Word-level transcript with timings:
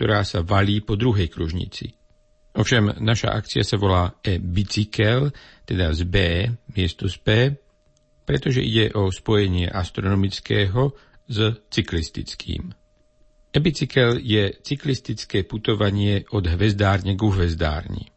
ktorá 0.00 0.24
sa 0.24 0.40
valí 0.40 0.80
po 0.80 0.96
druhej 0.96 1.28
kružnici. 1.28 1.92
Ovšem, 2.56 3.04
naša 3.04 3.36
akcia 3.36 3.60
sa 3.60 3.76
volá 3.76 4.16
e-bicykel, 4.24 5.28
teda 5.68 5.92
z 5.92 6.00
B 6.08 6.16
miesto 6.72 7.04
z 7.04 7.20
P, 7.20 7.28
pretože 8.24 8.64
ide 8.64 8.96
o 8.96 9.12
spojenie 9.12 9.68
astronomického 9.68 10.96
s 11.28 11.38
cyklistickým. 11.68 12.72
E-bicykel 13.52 14.24
je 14.24 14.56
cyklistické 14.64 15.44
putovanie 15.44 16.24
od 16.32 16.48
hvezdárne 16.48 17.12
ku 17.20 17.28
hvezdárni. 17.36 18.08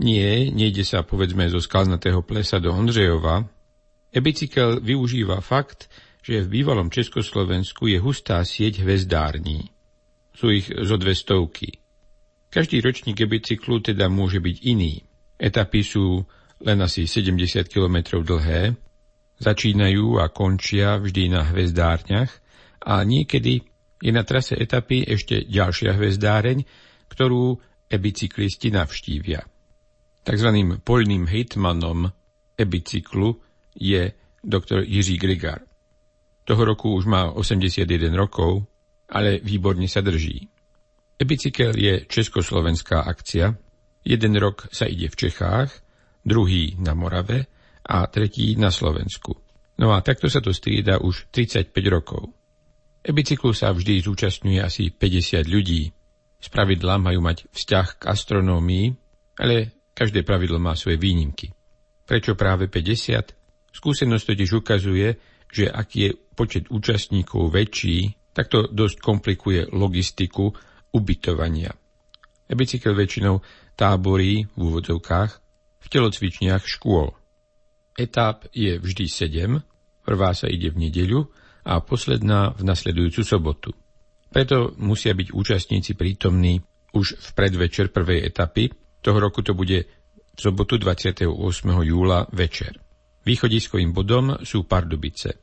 Nie, 0.00 0.48
nejde 0.48 0.80
sa 0.80 1.04
povedzme 1.04 1.44
zo 1.52 1.60
skalnatého 1.60 2.24
plesa 2.24 2.56
do 2.56 2.72
Ondřejova. 2.72 3.44
E-bicykel 4.16 4.80
využíva 4.80 5.44
fakt, 5.44 5.92
že 6.24 6.40
v 6.40 6.56
bývalom 6.56 6.88
Československu 6.88 7.84
je 7.84 8.00
hustá 8.00 8.40
sieť 8.48 8.80
hvezdární. 8.80 9.76
Sú 10.38 10.54
ich 10.54 10.70
zo 10.70 10.94
dve 10.94 11.18
stovky. 11.18 11.82
Každý 12.46 12.78
ročník 12.78 13.18
e-bicyklu 13.18 13.82
teda 13.82 14.06
môže 14.06 14.38
byť 14.38 14.56
iný. 14.70 15.02
Etapy 15.34 15.82
sú 15.82 16.22
len 16.62 16.78
asi 16.78 17.10
70 17.10 17.66
km 17.66 18.22
dlhé, 18.22 18.78
začínajú 19.42 20.22
a 20.22 20.30
končia 20.30 20.98
vždy 20.98 21.34
na 21.34 21.42
hvezdárniach 21.42 22.30
a 22.86 23.02
niekedy 23.02 23.66
je 23.98 24.10
na 24.14 24.22
trase 24.22 24.54
etapy 24.54 25.02
ešte 25.02 25.42
ďalšia 25.42 25.98
hvezdáreň, 25.98 26.62
ktorú 27.10 27.58
e-bicyklisti 27.90 28.70
navštívia. 28.70 29.42
Takzvaným 30.22 30.86
poľným 30.86 31.26
hitmanom 31.26 32.14
e-bicyklu 32.54 33.38
je 33.74 34.14
doktor 34.42 34.86
Jiří 34.86 35.18
Grigar. 35.18 35.66
Toho 36.46 36.62
roku 36.62 36.94
už 36.94 37.10
má 37.10 37.28
81 37.34 37.86
rokov, 38.14 38.64
ale 39.08 39.40
výborne 39.40 39.88
sa 39.88 40.04
drží. 40.04 40.48
E-bicykel 41.18 41.74
je 41.74 42.06
československá 42.06 43.02
akcia. 43.02 43.50
Jeden 44.06 44.34
rok 44.38 44.70
sa 44.70 44.86
ide 44.86 45.10
v 45.10 45.18
Čechách, 45.18 45.70
druhý 46.22 46.78
na 46.78 46.94
Morave 46.94 47.50
a 47.82 48.06
tretí 48.06 48.54
na 48.54 48.70
Slovensku. 48.70 49.34
No 49.78 49.94
a 49.94 50.02
takto 50.02 50.30
sa 50.30 50.38
to 50.38 50.54
strieda 50.54 51.02
už 51.02 51.30
35 51.34 51.74
rokov. 51.90 52.30
E-bicyklu 53.02 53.54
sa 53.54 53.72
vždy 53.72 54.04
zúčastňuje 54.04 54.60
asi 54.60 54.90
50 54.92 55.46
ľudí. 55.48 55.90
Z 56.38 56.46
pravidla 56.54 57.02
majú 57.02 57.18
mať 57.24 57.50
vzťah 57.50 57.86
k 57.98 58.02
astronómii, 58.10 58.86
ale 59.42 59.86
každé 59.94 60.22
pravidlo 60.22 60.62
má 60.62 60.78
svoje 60.78 60.98
výnimky. 60.98 61.50
Prečo 62.06 62.38
práve 62.38 62.70
50? 62.70 63.74
Skúsenosť 63.74 64.24
totiž 64.34 64.50
ukazuje, 64.58 65.18
že 65.50 65.66
ak 65.66 65.88
je 65.94 66.08
počet 66.34 66.70
účastníkov 66.70 67.50
väčší, 67.50 68.17
tak 68.38 68.46
to 68.46 68.70
dosť 68.70 69.02
komplikuje 69.02 69.66
logistiku 69.74 70.54
ubytovania. 70.94 71.74
E-bicykel 72.46 72.94
väčšinou 72.94 73.42
táborí 73.74 74.46
v 74.54 74.60
úvodzovkách 74.62 75.30
v 75.82 75.86
telocvičniach 75.90 76.62
škôl. 76.62 77.18
Etáp 77.98 78.46
je 78.54 78.78
vždy 78.78 79.04
7, 79.10 80.06
prvá 80.06 80.30
sa 80.38 80.46
ide 80.46 80.70
v 80.70 80.86
nedeľu 80.86 81.26
a 81.66 81.82
posledná 81.82 82.54
v 82.54 82.62
nasledujúcu 82.62 83.26
sobotu. 83.26 83.74
Preto 84.30 84.70
musia 84.78 85.18
byť 85.18 85.34
účastníci 85.34 85.98
prítomní 85.98 86.62
už 86.94 87.18
v 87.18 87.28
predvečer 87.34 87.90
prvej 87.90 88.22
etapy. 88.22 88.70
Toho 89.02 89.18
roku 89.18 89.42
to 89.42 89.50
bude 89.58 89.82
v 89.82 90.38
sobotu 90.38 90.78
28. 90.78 91.26
júla 91.82 92.22
večer. 92.30 92.78
Východiskovým 93.26 93.90
bodom 93.90 94.46
sú 94.46 94.62
Pardubice. 94.62 95.42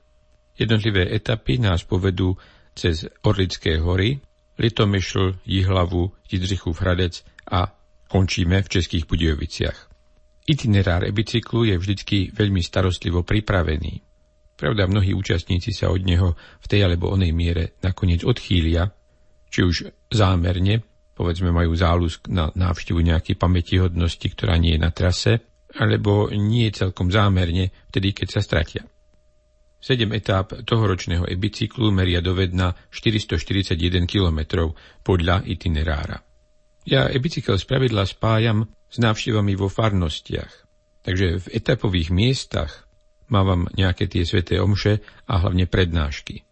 Jednotlivé 0.55 1.11
etapy 1.11 1.59
nás 1.59 1.83
povedú 1.83 2.31
cez 2.75 3.07
Orlické 3.23 3.79
hory, 3.79 4.19
Litomyšl, 4.59 5.39
Jihlavu, 5.45 6.11
Jidřichův 6.31 6.81
Hradec 6.81 7.23
a 7.51 7.79
končíme 8.07 8.61
v 8.61 8.69
Českých 8.69 9.07
Budejoviciach. 9.07 9.89
Itinerár 10.47 11.03
e-bicyklu 11.03 11.63
je 11.63 11.75
vždycky 11.77 12.29
veľmi 12.29 12.61
starostlivo 12.61 13.25
pripravený. 13.25 14.05
Pravda, 14.55 14.87
mnohí 14.87 15.11
účastníci 15.17 15.73
sa 15.73 15.89
od 15.89 16.05
neho 16.05 16.37
v 16.37 16.65
tej 16.69 16.85
alebo 16.85 17.11
onej 17.11 17.33
miere 17.33 17.75
nakoniec 17.81 18.23
odchýlia, 18.23 18.87
či 19.49 19.59
už 19.65 19.75
zámerne, 20.13 20.85
povedzme 21.17 21.51
majú 21.51 21.75
záľusk 21.75 22.29
na 22.31 22.53
návštevu 22.55 23.01
nejakej 23.01 23.35
pamätihodnosti, 23.35 24.27
ktorá 24.31 24.55
nie 24.55 24.77
je 24.77 24.83
na 24.85 24.91
trase, 24.95 25.43
alebo 25.75 26.31
nie 26.31 26.71
celkom 26.71 27.11
zámerne, 27.11 27.73
vtedy 27.91 28.15
keď 28.15 28.39
sa 28.39 28.41
stratia. 28.45 28.87
Sedem 29.85 30.17
etáp 30.17 30.65
tohoročného 30.65 31.29
e-bicyklu 31.29 31.93
meria 31.93 32.25
do 32.25 32.33
vedna 32.33 32.73
441 32.89 33.77
km 34.09 34.73
podľa 35.05 35.45
itinerára. 35.45 36.25
Ja 36.89 37.05
e-bicykel 37.13 37.61
spravidla 37.61 38.09
spájam 38.09 38.65
s 38.89 38.97
návštevami 38.97 39.53
vo 39.53 39.69
farnostiach, 39.69 40.65
takže 41.05 41.37
v 41.37 41.45
etapových 41.53 42.09
miestach 42.09 42.85
Mávam 43.25 43.65
nejaké 43.73 44.05
tie 44.05 44.21
sveté 44.21 44.61
omše 44.61 45.01
a 45.25 45.41
hlavne 45.41 45.65
prednášky. 45.65 46.45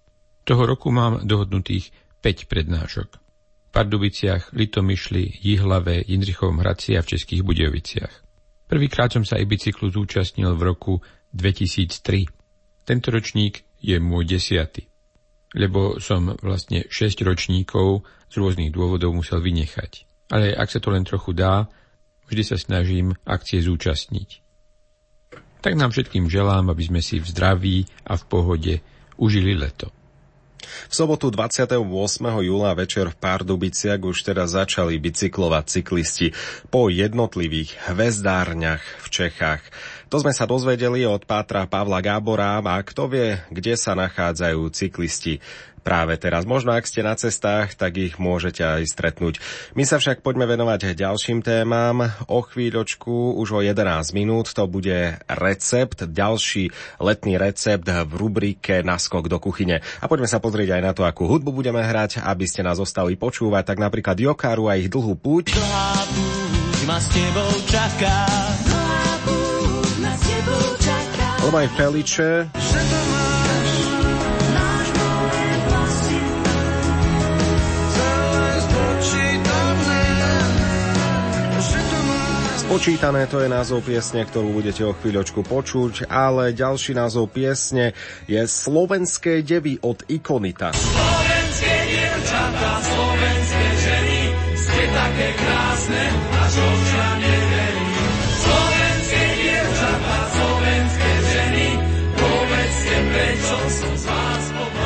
Toho 0.43 0.65
roku 0.65 0.89
mám 0.89 1.21
dohodnutých 1.21 1.93
5 2.25 2.49
prednášok. 2.49 3.09
V 3.13 3.69
Pardubiciach, 3.73 4.53
Litomyšli, 4.53 5.41
Jihlave, 5.41 6.01
Jindřichovom 6.05 6.61
Hradci 6.61 6.97
a 6.97 7.01
v 7.01 7.09
Českých 7.17 7.41
Budejoviciach. 7.45 8.13
Prvýkrát 8.69 9.13
som 9.13 9.25
sa 9.25 9.37
i 9.37 9.45
bicyklu 9.45 9.93
zúčastnil 9.93 10.57
v 10.57 10.61
roku 10.65 10.93
2003. 11.33 12.42
Tento 12.83 13.11
ročník 13.11 13.63
je 13.79 13.99
môj 13.99 14.27
desiaty, 14.27 14.87
lebo 15.55 15.99
som 16.03 16.35
vlastne 16.39 16.87
6 16.87 17.23
ročníkov 17.23 18.03
z 18.27 18.35
rôznych 18.39 18.71
dôvodov 18.71 19.15
musel 19.15 19.39
vynechať. 19.39 20.07
Ale 20.31 20.55
ak 20.55 20.71
sa 20.71 20.79
to 20.79 20.91
len 20.91 21.07
trochu 21.07 21.35
dá, 21.35 21.67
vždy 22.27 22.43
sa 22.43 22.57
snažím 22.59 23.15
akcie 23.27 23.59
zúčastniť 23.59 24.43
tak 25.63 25.79
nám 25.79 25.95
všetkým 25.95 26.27
želám, 26.27 26.75
aby 26.75 26.83
sme 26.91 26.99
si 26.99 27.23
v 27.23 27.25
zdraví 27.31 27.77
a 28.03 28.19
v 28.19 28.23
pohode 28.27 28.73
užili 29.15 29.55
leto. 29.55 29.87
V 30.63 30.93
sobotu 30.95 31.31
28. 31.31 31.79
júla 32.43 32.71
večer 32.75 33.11
v 33.11 33.19
Pardubiciach 33.19 33.99
už 33.99 34.27
teda 34.27 34.43
začali 34.47 34.99
bicyklovať 34.99 35.63
cyklisti 35.67 36.27
po 36.67 36.91
jednotlivých 36.91 37.91
hvezdárňach 37.91 38.83
v 39.03 39.07
Čechách. 39.07 39.63
To 40.13 40.21
sme 40.21 40.29
sa 40.29 40.45
dozvedeli 40.45 41.09
od 41.09 41.25
Pátra 41.25 41.65
Pavla 41.65 41.97
Gábora 41.97 42.61
a 42.61 42.77
kto 42.85 43.09
vie, 43.09 43.41
kde 43.49 43.73
sa 43.73 43.97
nachádzajú 43.97 44.61
cyklisti 44.69 45.41
práve 45.81 46.13
teraz. 46.21 46.45
Možno 46.45 46.69
ak 46.69 46.85
ste 46.85 47.01
na 47.01 47.17
cestách, 47.17 47.73
tak 47.73 47.97
ich 47.97 48.21
môžete 48.21 48.61
aj 48.61 48.93
stretnúť. 48.93 49.41
My 49.73 49.89
sa 49.89 49.97
však 49.97 50.21
poďme 50.21 50.45
venovať 50.45 50.93
ďalším 50.93 51.41
témam. 51.41 52.13
O 52.29 52.45
chvíľočku, 52.45 53.41
už 53.41 53.57
o 53.57 53.59
11 53.65 54.13
minút, 54.13 54.53
to 54.53 54.69
bude 54.69 55.17
recept, 55.25 56.05
ďalší 56.05 56.69
letný 57.01 57.41
recept 57.41 57.89
v 57.89 58.13
rubrike 58.13 58.85
Naskok 58.85 59.25
do 59.25 59.41
kuchyne. 59.41 59.81
A 59.97 60.05
poďme 60.05 60.29
sa 60.29 60.37
pozrieť 60.37 60.77
aj 60.77 60.81
na 60.85 60.93
to, 60.93 61.09
akú 61.09 61.25
hudbu 61.25 61.49
budeme 61.49 61.81
hrať, 61.81 62.21
aby 62.21 62.45
ste 62.45 62.61
nás 62.61 62.77
ostali 62.77 63.17
počúvať, 63.17 63.65
tak 63.65 63.81
napríklad 63.81 64.21
Jokaru 64.21 64.69
a 64.69 64.77
ich 64.77 64.93
dlhú 64.93 65.17
púť. 65.17 65.57
Dlhá 65.57 66.05
púť 66.05 66.81
ma 66.85 67.01
s 67.01 67.09
tebou 67.09 67.49
čaká. 67.65 68.72
Alebo 71.43 71.57
aj 71.59 71.69
Feliče. 71.75 72.31
Spočítané 82.73 83.29
to 83.29 83.37
je 83.37 83.53
názov 83.53 83.85
piesne, 83.85 84.25
ktorú 84.25 84.49
budete 84.49 84.81
o 84.81 84.97
chvíľočku 84.97 85.45
počuť, 85.45 86.09
ale 86.09 86.57
ďalší 86.57 86.97
názov 86.97 87.29
piesne 87.29 87.93
je 88.25 88.41
Slovenské 88.49 89.45
devy 89.45 89.77
od 89.85 90.01
Ikonita. 90.09 90.73
Slovenské 90.73 91.22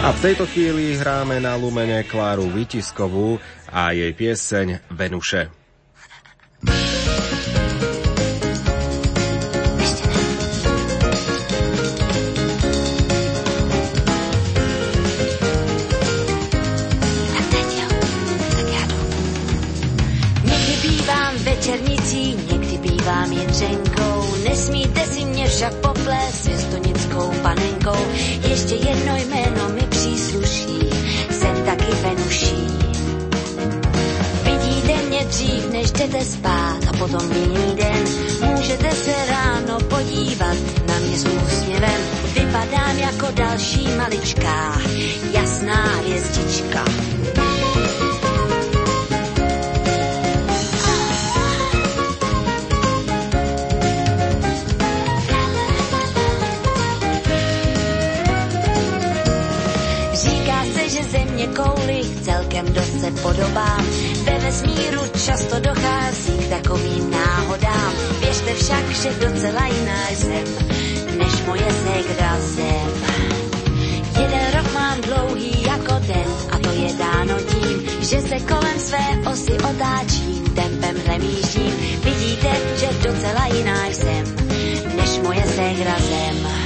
A 0.07 0.15
v 0.15 0.24
tejto 0.24 0.48
chvíli 0.48 0.95
hráme 0.95 1.36
na 1.44 1.59
Lumene 1.59 2.00
Kláru 2.07 2.48
Vytiskovú 2.48 3.44
a 3.68 3.92
jej 3.92 4.15
pieseň 4.15 4.88
Venuše. 4.95 5.51
večernicí, 21.44 22.36
někdy 22.48 22.77
nesmíte 24.44 25.06
si 25.06 25.25
mě 25.25 25.48
však 25.48 25.74
poplést 25.74 26.45
s 26.45 26.62
stonickou 26.62 27.31
panenkou, 27.42 28.07
ještě 28.50 28.75
jedno 28.75 29.15
jméno 29.15 29.46
jsem 32.31 32.56
taky 32.56 32.68
Venuší. 32.68 32.88
dřív, 35.27 35.71
než 35.71 35.91
jdete 35.91 36.25
spát 36.25 36.79
a 36.88 36.97
potom 36.97 37.31
jiný 37.31 37.75
den. 37.75 38.03
Můžete 38.45 38.91
se 38.91 39.13
ráno 39.29 39.79
podívat 39.79 40.57
na 40.88 41.00
mě 41.00 41.18
s 41.18 41.25
úsměvem. 41.25 42.01
Vypadám 42.33 42.97
jako 42.97 43.27
další 43.33 43.88
maličká, 43.97 44.81
jasná 45.33 45.85
hvězdička. 45.85 46.85
Se 63.07 63.21
podobám. 63.21 63.86
Ve 64.24 64.39
vesmíru 64.39 65.01
často 65.25 65.59
dochází 65.59 66.38
k 66.38 66.50
takovým 66.50 67.12
náhodám. 67.12 67.94
Věřte 68.19 68.54
však, 68.54 68.89
že 68.89 69.09
docela 69.09 69.68
jiná 69.68 70.07
jsem, 70.09 70.45
než 71.18 71.45
moje 71.48 71.68
ségra 71.83 72.38
zem. 72.39 72.92
Jeden 74.21 74.51
rok 74.56 74.74
mám 74.74 75.01
dlouhý 75.01 75.63
jako 75.63 75.94
den 76.07 76.27
a 76.51 76.59
to 76.59 76.69
je 76.69 76.94
dáno 76.94 77.36
tím, 77.39 77.89
že 78.01 78.21
se 78.21 78.39
kolem 78.39 78.80
své 78.80 79.31
osy 79.31 79.51
otáčím, 79.51 80.44
tempem 80.56 80.95
remížím. 81.06 81.74
Vidíte, 82.03 82.51
že 82.75 83.10
docela 83.10 83.48
jiná 83.48 83.86
jsem, 83.86 84.36
než 84.95 85.10
moje 85.24 85.44
ségra 85.44 85.95
zem. 86.00 86.56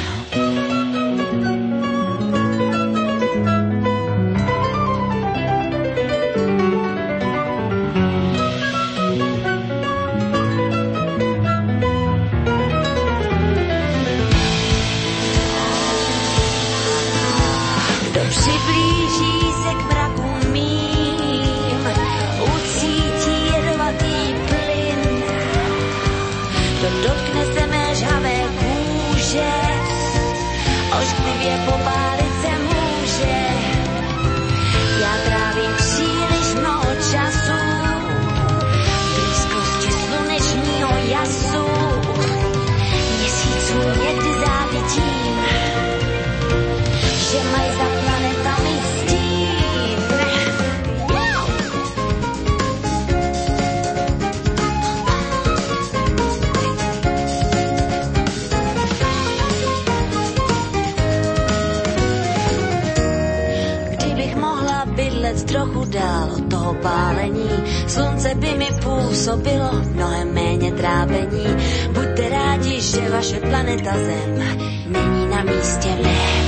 Působilo 69.22 69.72
mnohem 69.94 70.34
méně 70.34 70.72
trápení. 70.72 71.46
Buďte 71.94 72.30
rádi, 72.30 72.82
že 72.82 73.10
vaše 73.10 73.40
planeta 73.40 73.94
Zem 73.94 74.58
není 74.90 75.30
na 75.30 75.44
místě 75.44 75.90
mém. 76.02 76.46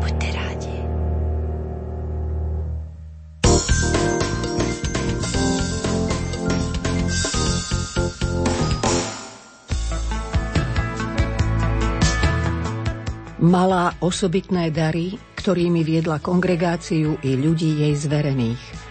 Buďte 0.00 0.32
rádi. 0.32 0.76
Malá 13.44 13.92
osobitné 14.00 14.72
dary, 14.72 15.20
ktorými 15.36 15.84
viedla 15.84 16.16
kongregáciu 16.24 17.20
i 17.20 17.36
ľudí 17.36 17.84
jej 17.84 17.92
zverených 17.92 18.85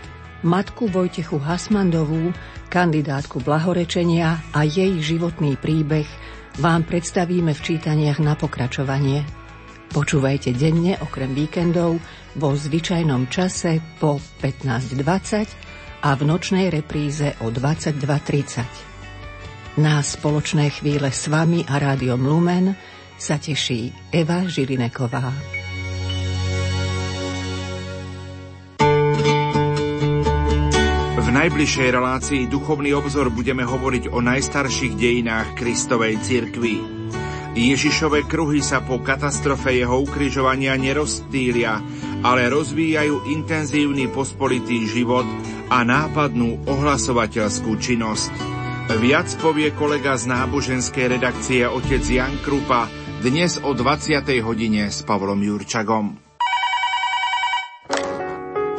matku 0.45 0.86
Vojtechu 0.86 1.42
Hasmandovú, 1.42 2.30
kandidátku 2.69 3.42
blahorečenia 3.42 4.38
a 4.53 4.62
jej 4.62 4.94
životný 5.01 5.57
príbeh 5.57 6.06
vám 6.62 6.86
predstavíme 6.86 7.50
v 7.51 7.63
čítaniach 7.65 8.21
na 8.21 8.38
pokračovanie. 8.38 9.25
Počúvajte 9.89 10.53
denne 10.53 11.01
okrem 11.01 11.33
víkendov 11.33 11.97
vo 12.38 12.53
zvyčajnom 12.53 13.25
čase 13.33 13.81
po 13.97 14.21
15.20 14.45 16.06
a 16.06 16.13
v 16.13 16.21
nočnej 16.21 16.69
repríze 16.69 17.33
o 17.41 17.50
22.30. 17.50 19.81
Na 19.81 20.00
spoločné 20.00 20.71
chvíle 20.71 21.09
s 21.09 21.27
vami 21.27 21.65
a 21.65 21.81
rádiom 21.81 22.21
Lumen 22.21 22.77
sa 23.18 23.41
teší 23.41 24.13
Eva 24.13 24.45
Žilineková. 24.45 25.64
Najbližšej 31.36 31.90
relácii 31.92 32.42
Duchovný 32.48 32.96
obzor 32.96 33.28
budeme 33.28 33.68
hovoriť 33.68 34.08
o 34.08 34.24
najstarších 34.24 34.96
dejinách 34.96 35.60
Kristovej 35.60 36.16
cirkvi. 36.24 36.80
Ježišové 37.56 38.24
kruhy 38.28 38.64
sa 38.64 38.80
po 38.80 39.04
katastrofe 39.04 39.76
jeho 39.76 40.00
ukrižovania 40.00 40.80
nerozstýlia, 40.80 41.84
ale 42.24 42.48
rozvíjajú 42.48 43.32
intenzívny 43.32 44.08
pospolitý 44.12 44.88
život 44.88 45.28
a 45.68 45.84
nápadnú 45.84 46.68
ohlasovateľskú 46.68 47.80
činnosť. 47.80 48.32
Viac 49.00 49.28
povie 49.40 49.76
kolega 49.76 50.16
z 50.16 50.32
náboženskej 50.32 51.20
redakcie 51.20 51.68
otec 51.68 52.04
Jan 52.04 52.40
Krupa 52.44 52.88
dnes 53.20 53.60
o 53.60 53.76
20. 53.76 54.24
hodine 54.40 54.88
s 54.88 55.04
Pavlom 55.04 55.40
Jurčagom. 55.40 56.25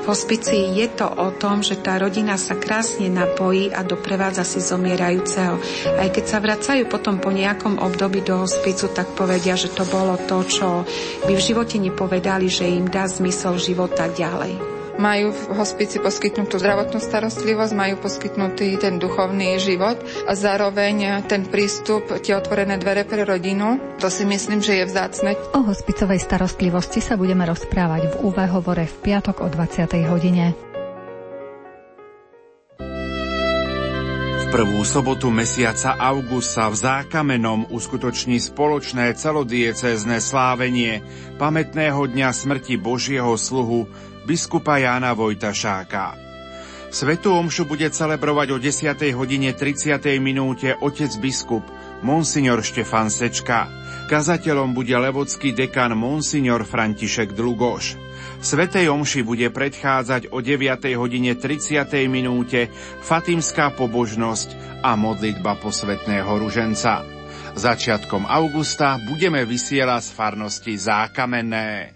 Hospicii 0.07 0.79
je 0.79 0.87
to 0.95 1.11
o 1.11 1.35
tom, 1.35 1.67
že 1.67 1.83
tá 1.83 1.99
rodina 1.99 2.39
sa 2.39 2.55
krásne 2.55 3.11
napojí 3.11 3.75
a 3.75 3.83
doprevádza 3.83 4.47
si 4.47 4.63
zomierajúceho. 4.63 5.59
Aj 5.99 6.09
keď 6.15 6.25
sa 6.31 6.39
vracajú 6.39 6.87
potom 6.87 7.19
po 7.19 7.35
nejakom 7.35 7.83
období 7.83 8.23
do 8.23 8.47
hospicu, 8.47 8.87
tak 8.95 9.11
povedia, 9.19 9.59
že 9.59 9.75
to 9.75 9.83
bolo 9.83 10.15
to, 10.15 10.47
čo 10.47 10.87
by 11.27 11.33
v 11.35 11.43
živote 11.43 11.83
nepovedali, 11.83 12.47
že 12.47 12.71
im 12.71 12.87
dá 12.87 13.11
zmysel 13.11 13.59
života 13.59 14.07
ďalej 14.07 14.76
majú 14.97 15.33
v 15.33 15.43
hospici 15.57 16.01
poskytnutú 16.01 16.57
zdravotnú 16.57 16.99
starostlivosť, 17.01 17.73
majú 17.77 17.95
poskytnutý 18.01 18.81
ten 18.81 18.97
duchovný 18.97 19.61
život 19.61 20.01
a 20.25 20.33
zároveň 20.33 21.25
ten 21.29 21.45
prístup, 21.49 22.09
tie 22.21 22.37
otvorené 22.37 22.81
dvere 22.81 23.05
pre 23.05 23.25
rodinu. 23.25 23.81
To 24.01 24.09
si 24.09 24.25
myslím, 24.25 24.65
že 24.65 24.83
je 24.83 24.85
vzácne. 24.89 25.37
O 25.53 25.61
hospicovej 25.65 26.21
starostlivosti 26.21 27.05
sa 27.05 27.21
budeme 27.21 27.45
rozprávať 27.45 28.13
v 28.13 28.15
UV 28.25 28.37
hovore 28.51 28.85
v 28.89 28.97
piatok 29.05 29.45
o 29.45 29.49
20. 29.49 30.11
hodine. 30.11 30.57
V 34.47 34.55
prvú 34.55 34.87
sobotu 34.87 35.27
mesiaca 35.27 35.99
augusta 35.99 36.71
v 36.71 36.79
Zákamenom 36.79 37.67
uskutoční 37.75 38.39
spoločné 38.39 39.11
celodiecézne 39.19 40.23
slávenie 40.23 41.03
pamätného 41.35 42.07
dňa 42.07 42.31
smrti 42.31 42.79
Božieho 42.79 43.35
sluhu 43.35 43.91
biskupa 44.27 44.83
Jána 44.83 45.15
Vojtašáka. 45.15 46.19
Svetu 46.91 47.31
omšu 47.35 47.71
bude 47.71 47.87
celebrovať 47.87 48.49
o 48.55 48.59
10. 48.59 48.99
hodine 49.15 49.55
30. 49.55 50.03
minúte 50.19 50.75
otec 50.83 51.15
biskup 51.23 51.63
Monsignor 52.03 52.67
Štefan 52.67 53.07
Sečka. 53.07 53.71
Kazateľom 54.07 54.75
bude 54.75 54.95
levodský 54.95 55.51
dekan 55.51 55.95
Monsignor 55.95 56.67
František 56.67 57.35
Dlugoš. 57.35 57.99
Svetej 58.43 58.91
omši 58.91 59.27
bude 59.27 59.51
predchádzať 59.51 60.31
o 60.31 60.39
9. 60.43 60.95
hodine 60.99 61.35
30. 61.35 61.87
minúte 62.07 62.71
fatimská 63.03 63.75
pobožnosť 63.75 64.83
a 64.83 64.95
modlitba 64.95 65.59
posvetného 65.59 66.31
ruženca. 66.39 67.03
Začiatkom 67.57 68.29
augusta 68.29 69.01
budeme 69.09 69.43
vysielať 69.49 70.03
z 70.07 70.11
farnosti 70.13 70.75
Zákamenné. 70.77 71.96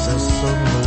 Jesus, 0.00 0.40
so. 0.40 0.79